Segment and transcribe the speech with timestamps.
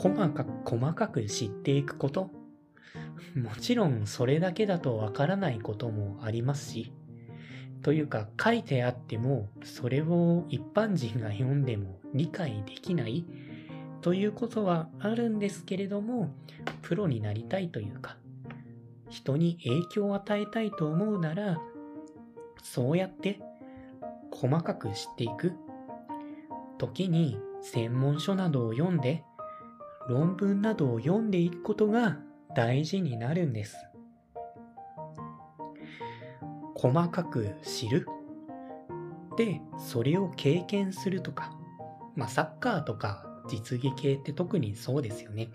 [0.00, 2.30] 細かく細かく知っていくこと。
[3.36, 6.92] もちろんそれだけだとわからないこともありますし、
[7.82, 13.26] というか書いてあってもそれを一般人が読んでも理解できない。
[14.00, 16.30] ということはあるんですけれども、
[16.80, 18.16] プロになりたいというか、
[19.10, 21.60] 人に影響を与えたいと思うなら、
[22.62, 23.40] そうやって
[24.30, 25.52] 細かく知っていく。
[26.78, 29.22] 時に専門書などを読んで、
[30.10, 32.18] 論文などを読んでいくことが
[32.56, 33.76] 大事になるんです。
[36.74, 38.08] 細かく知る。
[39.36, 41.52] で、それを経験するとか、
[42.16, 45.52] まあサッカーとか実技系って特にそうですよね。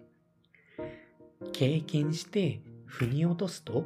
[1.52, 3.84] 経験して腑に落とすと、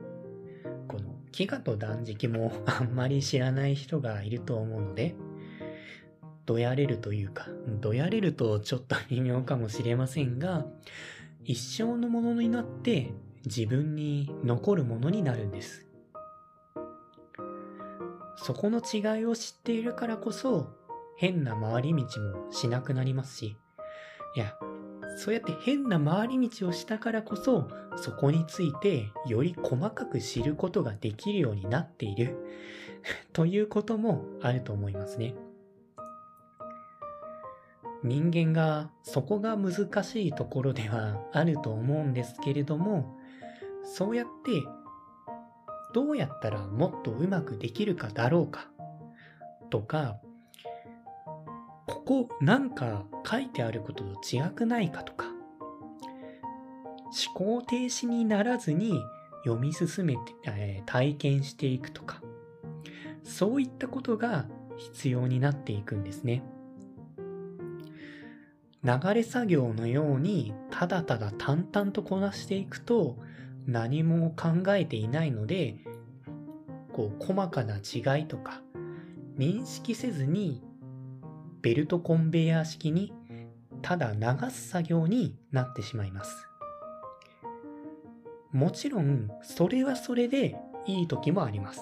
[0.88, 5.16] この飢餓と断食もあんまり知らない人がいると思うので、
[6.50, 7.46] どやれるというか、
[7.80, 10.66] どやれるとちょっと微妙かもしれませんが、
[11.44, 13.14] 一生のものになって
[13.46, 15.86] 自分に残るものになるんです。
[18.36, 20.74] そこの違いを知っているからこそ、
[21.18, 23.56] 変な回り道もしなくなりますし、
[24.36, 24.56] いや、
[25.18, 32.38] そうやって変な回り道をしたからこそ、そこについてより細かく知ることができるようになっている
[33.34, 35.36] ということもあると思いますね。
[38.04, 43.18] 人間がそこが難しいところではあると思うんですけれども、
[43.84, 44.64] そうやって
[45.94, 48.68] どうやったらもっとうまくできるかだろうか
[49.70, 50.18] とか、
[51.88, 55.28] ここなんか書いてあることと違くないかとか、
[57.34, 59.02] 思考停止にならずに
[59.44, 62.22] 読み進めて、えー、体験していくとか、
[63.24, 64.46] そういったことが
[64.78, 66.44] 必要になっていくんですね。
[68.84, 73.18] 流れ作業のようにただただ淡々とこなしていくと
[73.68, 75.76] 何も考えていないので、
[76.94, 78.62] こう細かな違いとか
[79.38, 80.64] 認識せずに
[81.62, 83.14] ベルトコンベヤー式に
[83.82, 86.48] ただ流す作業になってしまいます。
[88.52, 90.56] もちろんそれはそれで
[90.88, 91.82] いい時もあります。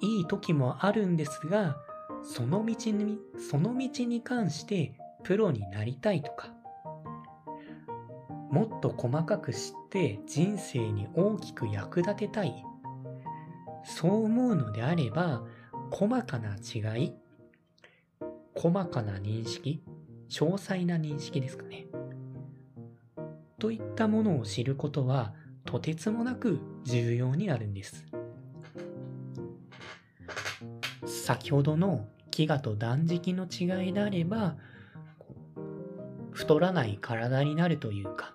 [0.00, 1.76] いい時もあるんですが、
[2.22, 3.18] その道に、
[3.50, 6.54] その道に関してプロになりたいとか、
[8.50, 12.64] もっと細かく知って人生に大きく役立てたい。
[13.84, 15.44] そう思うのであれば、
[15.90, 17.12] 細かな違い、
[18.54, 19.82] 細かな認識、
[20.28, 21.86] 詳細な認識ですかね。
[23.58, 25.34] といったものを知ることは、
[25.64, 28.07] とてつもなく重要になるんです。
[31.28, 34.56] 先ほどの飢餓と断食の違いであれば、
[36.32, 38.32] 太らない体になるというか、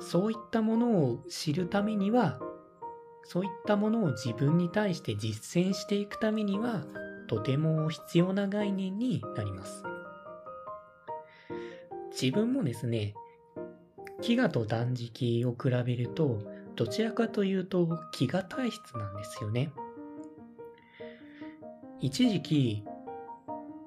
[0.00, 2.40] そういったものを知るためには、
[3.24, 6.82] そういったものを自分に対して実践していくためには、
[7.26, 9.84] とても必要な概念になります。
[12.10, 13.12] 自分もですね、
[14.22, 16.40] 飢餓と断食を比べると、
[16.74, 19.70] どちらかというと飢餓体質なんですよね。
[22.02, 22.84] 一時期、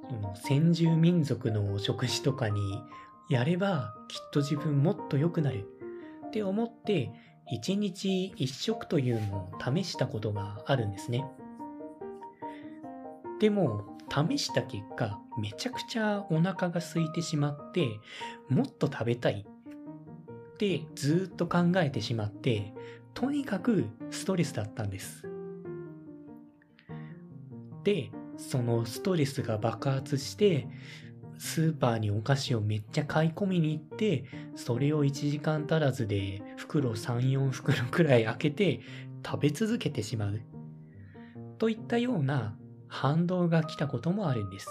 [0.10, 2.82] その先住民族の食事とかに
[3.30, 5.68] やればきっと自分もっと良くなる
[6.28, 7.12] って思って
[7.52, 11.26] 一日一食というのを試したことがあるんですね。
[13.42, 18.00] でも試した結果めちゃくちゃお腹が空いてしまって
[18.48, 22.74] もっと食べたいってずっと考えてしまって
[23.14, 25.35] とにかくストレスだったんです。
[27.86, 30.68] で、そのストレスが爆発して、
[31.38, 34.26] スーパーにお菓子をめっちゃ買い込みに行って、
[34.56, 38.80] それを1時間足らずで袋3、4袋くらい開けて
[39.24, 40.42] 食べ続けてしまう。
[41.60, 42.58] といったような
[42.88, 44.68] 反動が来たこともあるんです。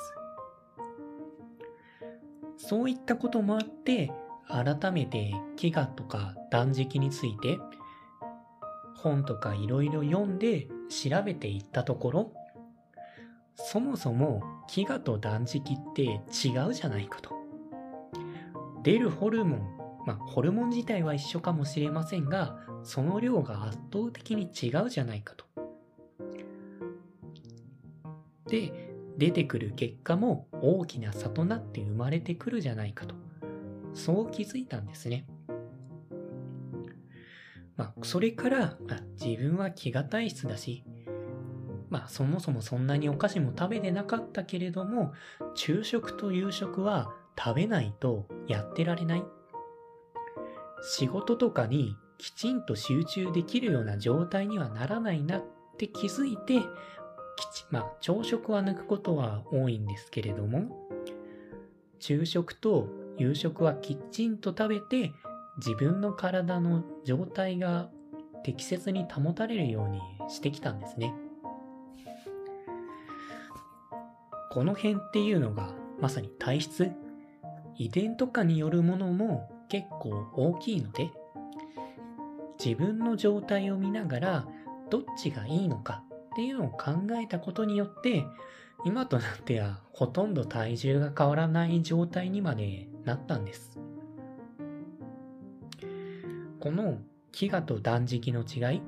[2.56, 4.10] そういったこともあって、
[4.48, 7.58] 改めて飢餓とか断食について
[8.94, 12.32] 本とかいろいろ読んで調べていったところ、
[13.54, 17.34] そもそも飢餓と断食って違うじゃないかと。
[18.82, 25.44] 出るホルモン、まあホルモン自体は一緒かもしれませんが、その量が圧倒的に違うじゃないかと。
[28.46, 33.14] で、出てくる結果も大きな差となって生まれてくるじゃないかと。
[33.94, 35.26] そう気づいたんですね。
[37.76, 38.78] まあ、それから、あ
[39.20, 40.84] 自分は飢餓体質だし、
[41.94, 45.12] まあそもそもそんなにお菓子も食べてなかったけれども、
[45.54, 49.24] 昼食と夕食は食べないとやってられない。
[50.82, 55.44] 仕事とかにきちんと集中できるような状態にはならないなっ
[55.78, 56.62] て気づいて、
[57.36, 60.88] きち、まあ、朝食は抜くことは多いんですけれども、
[62.00, 62.88] 昼食と
[63.18, 65.12] 夕食はきちんと食べて、
[65.58, 67.88] 自分の体の状態が
[68.42, 71.14] 適切に保たれるようにしてきたんですね。
[74.54, 76.92] この辺っていうのがまさに体質、
[77.76, 81.10] 遺伝とかによるものも結構大きいので、
[82.64, 84.48] 自分の状態を見ながら
[84.90, 86.04] どっちがいいのか
[86.34, 88.24] っていうのを考えたことによって、
[88.84, 93.80] 今となってはほとんど体重が変わらない状態にまでなったんです。
[96.60, 96.98] この
[97.32, 98.82] 飢餓と断食の違い、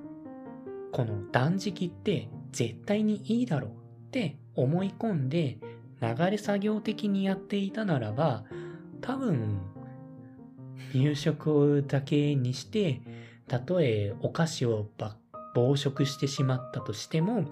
[0.93, 3.75] この断食って絶対にいいだろうっ
[4.13, 5.59] て思い込んで
[6.01, 8.45] 流れ作業的にやっていたならば、
[9.01, 9.61] 多分、
[10.95, 13.01] 入食だけにして、
[13.49, 14.89] たとえお菓子を
[15.55, 17.45] 暴食してしまったとしても、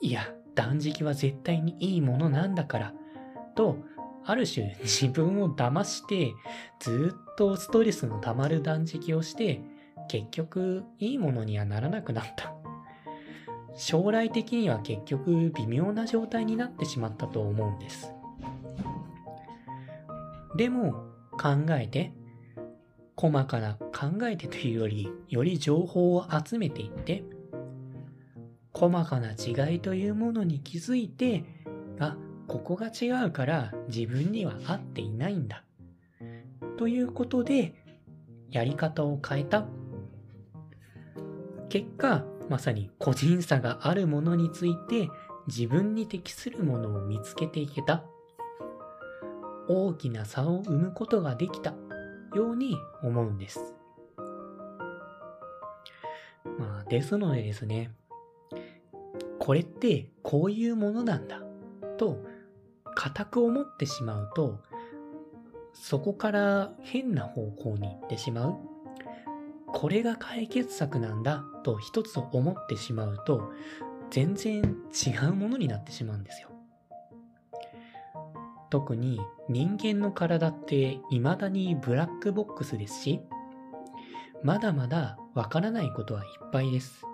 [0.00, 2.94] いや、断食は絶対にいいものなんだから、
[3.54, 3.78] と、
[4.24, 6.34] ある種自分を騙して、
[6.80, 9.60] ずっとストレスの溜まる断食をして、
[10.08, 12.57] 結局いいものにはならなくなった。
[13.78, 18.12] 将来的には結局微妙な状態になってしまったと思うんです。
[20.56, 20.94] でも
[21.40, 22.12] 考えて、
[23.16, 27.22] 細かな考えてというより、より情報を集めていって、
[28.72, 31.44] 細かな違いというものに気づいて、
[32.00, 32.16] あ、
[32.48, 35.62] ここが違うから自分には合っていないんだ。
[36.76, 37.74] ということで、
[38.50, 39.66] やり方を変えた。
[41.68, 45.10] 結果、まさに個人差があるものについて
[45.46, 48.04] 自分に適するものを見つけていけた。
[49.68, 51.74] 大きな差を生むことができた
[52.34, 53.74] ように思うんです。
[56.58, 57.92] まあ、ですのでですね、
[59.38, 61.42] これってこういうものなんだ
[61.98, 62.24] と
[62.94, 64.60] 固く思ってしまうと、
[65.74, 68.67] そこから変な方向に行ってしまう。
[69.78, 73.52] これが解決策なんだと一つ思ってしまうと、
[74.10, 74.60] 全然
[74.92, 76.48] 違うものになってしまうんですよ。
[78.70, 83.20] 特に人間の体って未だにブラックボックスですし、
[84.42, 87.04] まだまだわからないことはいっぱいです。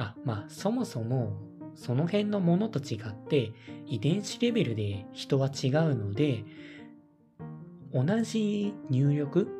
[0.00, 1.40] あ、まあそもそも
[1.76, 3.52] その辺のものと違って
[3.86, 6.44] 遺伝子レベルで人は違うので、
[7.94, 9.55] 同じ入力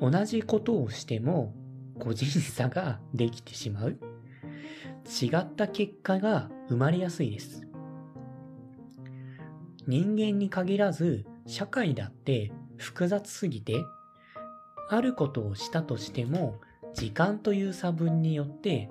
[0.00, 1.54] 同じことをしても
[1.98, 3.98] 個人差ができてしまう。
[5.22, 7.66] 違った結果が生まれやすいです。
[9.86, 13.84] 人間に限らず社会だって複雑すぎて、
[14.90, 16.60] あることをしたとしても
[16.94, 18.88] 時間という差分によって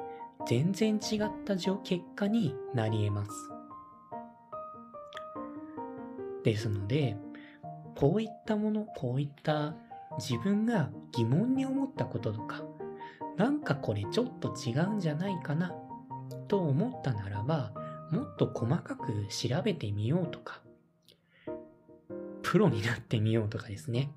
[0.48, 3.32] 全然違った結果になり得ます。
[6.44, 7.18] ですので、
[7.96, 9.76] こういったもの、こういった
[10.18, 12.64] 自分が疑問に思ったこととか、
[13.38, 15.74] なんかこれちょっと違うんじゃないかな
[16.48, 17.74] と思ったならば、
[18.12, 20.62] もっと細かく調べてみようとか、
[22.44, 24.12] プロになってみようとかですね。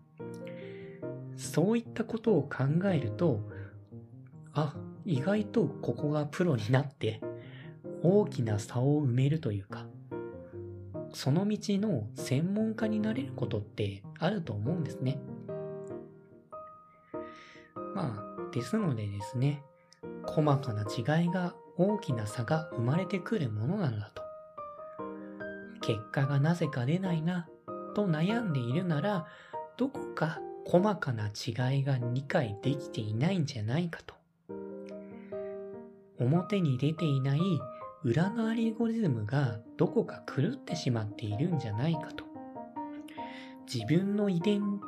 [1.36, 3.40] そういったことを考えると、
[4.52, 7.20] あ、意外とここがプロになって
[8.02, 9.86] 大きな差を埋めるというか、
[11.12, 15.18] その道の専門家になれることってあると思うんですね。
[17.98, 19.62] まあ、ですのでですね、
[20.24, 24.22] 細かな違いが大きな差が生まれてくるものなのだと。
[25.80, 27.48] 結果がなぜか出ないな、
[27.94, 29.26] と悩んでいるなら、
[29.76, 34.14] どこか細かな違いが理解できていないんじゃないかと。
[36.20, 37.40] 表に出ていない
[38.04, 42.24] 裏のアリゴリズムがどこか狂ってしまっているんじゃないかと。
[43.72, 44.80] 自分の遺伝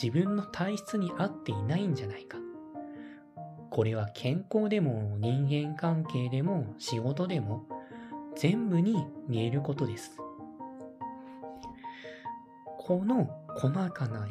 [0.00, 2.38] 自分の体質に合っていないんじゃないか。
[3.68, 7.66] これは健康でも人間関係でも仕事でも
[8.36, 10.16] 全部に見えることです。
[12.78, 14.28] この細かな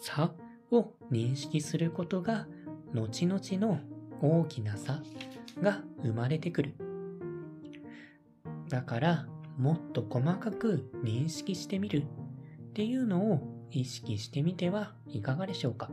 [0.00, 0.32] 差
[0.70, 2.46] を認識することが
[2.94, 3.80] 後々の
[4.20, 5.02] 大きな差
[5.60, 6.74] が生まれてくる。
[8.68, 9.26] だから
[9.58, 15.88] もっと細かく認識してみるっていうのを意識してみてはいかがでしょうか。